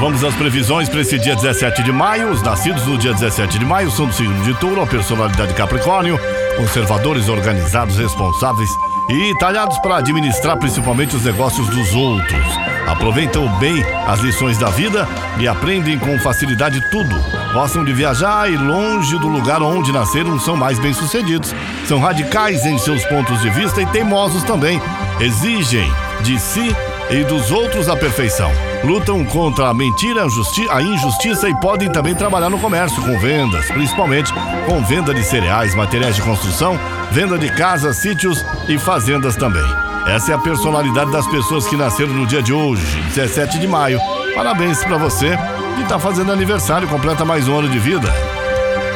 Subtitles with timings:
[0.00, 2.30] Vamos às previsões para esse dia 17 de maio.
[2.30, 6.18] Os nascidos no dia 17 de maio são do signo de touro, a personalidade Capricórnio,
[6.56, 8.70] conservadores, organizados, responsáveis
[9.10, 12.46] e talhados para administrar principalmente os negócios dos outros.
[12.88, 15.06] Aproveitam bem as lições da vida
[15.38, 17.14] e aprendem com facilidade tudo.
[17.52, 21.54] Gostam de viajar e longe do lugar onde nasceram são mais bem-sucedidos.
[21.84, 24.80] São radicais em seus pontos de vista e teimosos também.
[25.20, 25.92] Exigem
[26.22, 26.74] de si
[27.10, 28.50] e dos outros a perfeição.
[28.84, 30.24] Lutam contra a mentira,
[30.70, 34.32] a injustiça e podem também trabalhar no comércio com vendas, principalmente
[34.66, 36.78] com venda de cereais, materiais de construção,
[37.10, 39.66] venda de casas, sítios e fazendas também.
[40.06, 44.00] Essa é a personalidade das pessoas que nasceram no dia de hoje, 17 de maio.
[44.34, 45.36] Parabéns para você
[45.76, 48.39] que está fazendo aniversário, completa mais um ano de vida.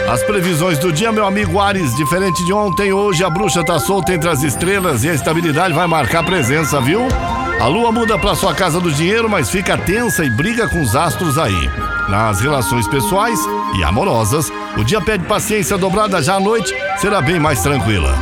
[0.09, 4.13] As previsões do dia, meu amigo Ares, diferente de ontem, hoje a bruxa está solta
[4.13, 7.09] entre as estrelas e a estabilidade vai marcar presença, viu?
[7.59, 10.95] A lua muda para sua casa do dinheiro, mas fica tensa e briga com os
[10.95, 11.71] astros aí.
[12.09, 13.41] Nas relações pessoais
[13.79, 18.15] e amorosas, o dia pede paciência dobrada já à noite, será bem mais tranquila.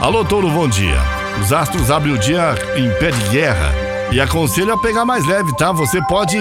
[0.00, 0.98] Alô, touro, bom dia.
[1.40, 3.74] Os astros abrem o dia em pé de guerra
[4.10, 5.70] e aconselho a pegar mais leve, tá?
[5.70, 6.38] Você pode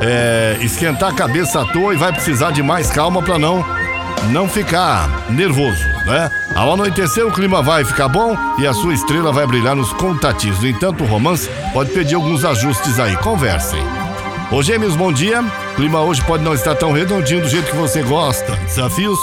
[0.00, 3.64] é, esquentar a cabeça à toa e vai precisar de mais calma para não
[4.30, 6.30] não ficar nervoso, né?
[6.54, 10.60] Ao anoitecer, o clima vai ficar bom e a sua estrela vai brilhar nos contatinhos.
[10.60, 13.16] No entanto, o romance pode pedir alguns ajustes aí.
[13.16, 13.82] Conversem.
[14.50, 15.40] Ô Gêmeos, bom dia.
[15.40, 18.52] O clima hoje pode não estar tão redondinho do jeito que você gosta.
[18.56, 19.18] Desafios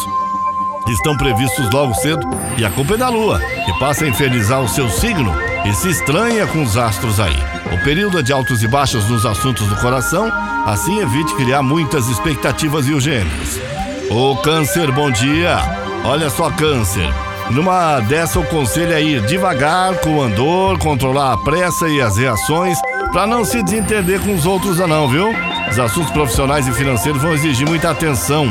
[0.88, 2.28] estão previstos logo cedo
[2.58, 5.32] e a culpa é da lua, que passa a infernizar o seu signo
[5.66, 7.38] e se estranha com os astros aí.
[7.72, 10.32] O período é de altos e baixos nos assuntos do coração,
[10.66, 13.69] assim evite criar muitas expectativas e gêmeos.
[14.12, 15.60] Ô Câncer, bom dia.
[16.04, 17.08] Olha só, Câncer.
[17.52, 22.18] Numa dessa, o conselho é ir devagar com o andor, controlar a pressa e as
[22.18, 22.76] reações,
[23.12, 25.30] para não se desentender com os outros, não, viu?
[25.70, 28.48] Os assuntos profissionais e financeiros vão exigir muita atenção.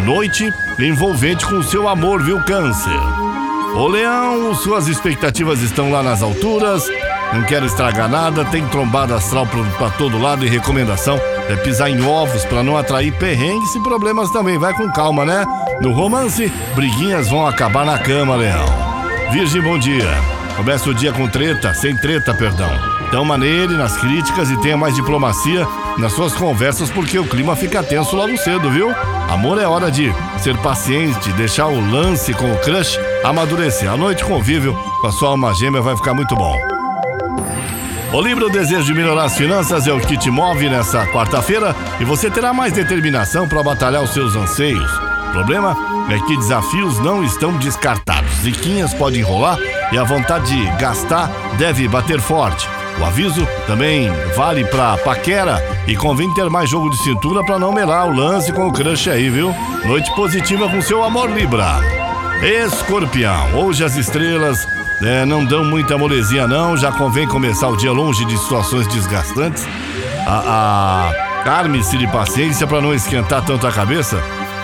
[0.00, 3.00] Noite envolvente com o seu amor, viu, Câncer?
[3.76, 6.84] Ô Leão, suas expectativas estão lá nas alturas,
[7.32, 12.04] não quero estragar nada, tem trombada astral para todo lado e recomendação é pisar em
[12.04, 14.58] ovos para não atrair perrengues e problemas também.
[14.58, 15.44] Vai com calma, né?
[15.80, 18.66] No romance, briguinhas vão acabar na cama, Leão.
[19.30, 20.08] Virgem, bom dia.
[20.56, 22.70] Começa o dia com treta, sem treta, perdão.
[23.10, 25.66] Toma nele nas críticas e tenha mais diplomacia
[25.98, 28.90] nas suas conversas, porque o clima fica tenso logo cedo, viu?
[29.28, 33.90] Amor é hora de ser paciente, deixar o lance com o crush amadurecer.
[33.90, 36.75] A noite convívio com a sua alma gêmea vai ficar muito bom.
[38.12, 42.04] O livro Desejo de Melhorar as Finanças é o que te move nessa quarta-feira e
[42.04, 44.90] você terá mais determinação para batalhar os seus anseios.
[45.28, 45.76] O problema
[46.08, 48.30] é que desafios não estão descartados.
[48.42, 49.58] Ziquinhas pode enrolar
[49.92, 52.66] e a vontade de gastar deve bater forte.
[52.98, 57.72] O aviso também vale para paquera e convém ter mais jogo de cintura para não
[57.72, 59.54] melar o lance com o crush aí, viu?
[59.84, 61.80] Noite positiva com seu amor Libra.
[62.42, 64.66] Escorpião, hoje as estrelas
[65.02, 69.66] é, não dão muita molezinha não, já convém começar o dia longe de situações desgastantes.
[70.26, 71.12] A,
[71.44, 74.20] a arme-se de paciência para não esquentar tanto a cabeça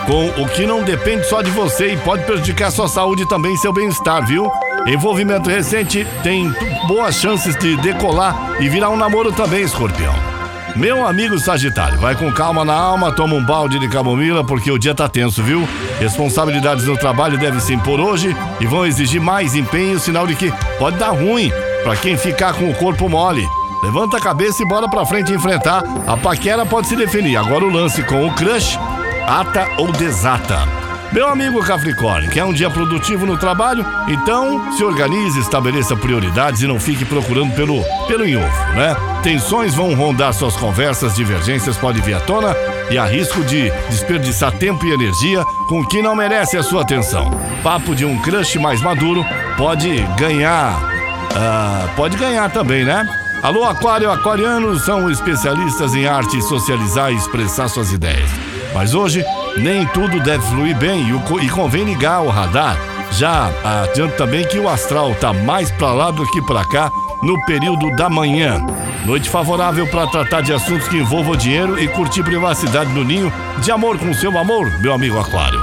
[0.07, 3.57] com o que não depende só de você e pode prejudicar sua saúde e também
[3.57, 4.51] seu bem-estar, viu?
[4.87, 6.53] Envolvimento recente tem
[6.89, 10.32] boas chances de decolar e virar um namoro também, escorpião.
[10.75, 14.79] Meu amigo Sagitário, vai com calma na alma, toma um balde de camomila porque o
[14.79, 15.69] dia tá tenso, viu?
[16.01, 20.53] Responsabilidades no trabalho devem se impor hoje e vão exigir mais empenho, sinal de que
[20.79, 21.53] pode dar ruim
[21.85, 23.47] para quem ficar com o corpo mole.
[23.83, 25.83] Levanta a cabeça e bora pra frente enfrentar.
[26.07, 27.37] A paquera pode se definir.
[27.37, 28.79] Agora o lance com o crush,
[29.27, 30.67] ata ou desata.
[31.13, 33.85] Meu amigo Capricórnio, quer um dia produtivo no trabalho?
[34.09, 39.12] Então se organize, estabeleça prioridades e não fique procurando pelo, pelo em ovo, né?
[39.23, 42.57] Tensões vão rondar suas conversas, divergências podem vir à tona
[42.91, 47.31] e há risco de desperdiçar tempo e energia com quem não merece a sua atenção.
[47.63, 49.25] Papo de um crush mais maduro
[49.57, 50.75] pode ganhar.
[50.75, 53.07] Uh, pode ganhar também, né?
[53.45, 58.29] Alô, Aquário, aquarianos são especialistas em arte socializar e expressar suas ideias.
[58.75, 59.25] Mas hoje
[59.57, 61.07] nem tudo deve fluir bem
[61.41, 62.77] e convém ligar o radar.
[63.13, 66.91] Já adianto também que o astral está mais para lá do que para cá
[67.23, 68.61] no período da manhã.
[69.05, 73.71] Noite favorável para tratar de assuntos que envolvam dinheiro e curtir privacidade no ninho de
[73.71, 75.61] amor com seu amor, meu amigo Aquário.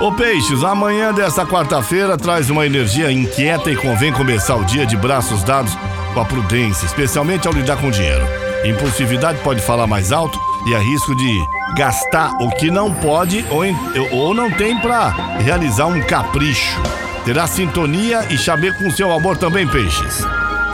[0.00, 4.96] Ô Peixes, amanhã desta quarta-feira traz uma energia inquieta e convém começar o dia de
[4.96, 5.76] braços dados
[6.12, 8.24] com a prudência, especialmente ao lidar com dinheiro.
[8.64, 11.38] Impulsividade pode falar mais alto e há risco de
[11.76, 13.62] gastar o que não pode ou,
[14.12, 16.80] ou não tem para realizar um capricho.
[17.24, 20.22] Terá sintonia e chamer com seu amor também, peixes.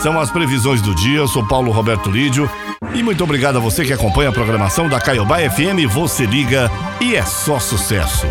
[0.01, 1.19] São as previsões do dia.
[1.19, 2.51] Eu sou Paulo Roberto Lídio.
[2.93, 5.87] E muito obrigado a você que acompanha a programação da Caiobá FM.
[5.93, 6.69] Você liga
[7.01, 8.27] e é só sucesso.